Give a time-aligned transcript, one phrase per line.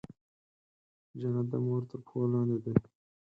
[1.19, 2.73] جنت د مور تر پښو لاندې دی.